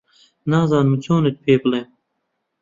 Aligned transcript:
نازانم 0.51 0.93
چۆنت 1.03 1.35
پێ 1.43 1.53
بڵێم 1.61 1.87